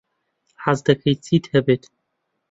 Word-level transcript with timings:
حەز 0.63 0.79
دەکەیت 0.87 1.19
چیت 1.25 1.45
هەبێت؟ 1.53 1.83